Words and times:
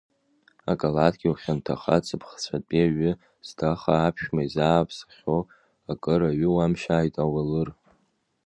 Акалаҭгьы 0.71 1.27
ухьанҭаха, 1.31 2.05
ҵыԥхцәатәи 2.05 2.85
аҩы 2.85 3.11
зҭаха 3.47 3.93
аԥшәма 3.99 4.41
изааԥсахьоу 4.47 5.41
акыр, 5.91 6.21
аҩы 6.29 6.49
уамшьааит, 6.55 7.15
ауалыр! 7.23 7.69